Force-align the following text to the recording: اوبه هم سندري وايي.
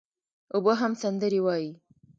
اوبه 0.55 0.73
هم 0.81 0.91
سندري 1.01 1.39
وايي. 1.45 1.71